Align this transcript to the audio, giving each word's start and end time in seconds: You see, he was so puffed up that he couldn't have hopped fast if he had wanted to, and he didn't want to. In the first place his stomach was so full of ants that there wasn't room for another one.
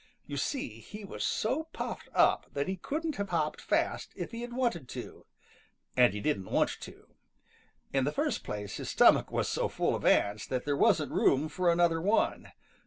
You 0.25 0.35
see, 0.35 0.79
he 0.79 1.05
was 1.05 1.23
so 1.23 1.65
puffed 1.73 2.09
up 2.15 2.47
that 2.53 2.67
he 2.67 2.75
couldn't 2.75 3.17
have 3.17 3.29
hopped 3.29 3.61
fast 3.61 4.13
if 4.15 4.31
he 4.31 4.41
had 4.41 4.51
wanted 4.51 4.89
to, 4.89 5.27
and 5.95 6.11
he 6.11 6.19
didn't 6.19 6.49
want 6.49 6.71
to. 6.81 7.13
In 7.93 8.03
the 8.05 8.11
first 8.11 8.43
place 8.43 8.77
his 8.77 8.89
stomach 8.89 9.29
was 9.31 9.47
so 9.47 9.67
full 9.67 9.93
of 9.93 10.03
ants 10.03 10.47
that 10.47 10.65
there 10.65 10.75
wasn't 10.75 11.11
room 11.11 11.47
for 11.49 11.71
another 11.71 12.01
one. 12.01 12.51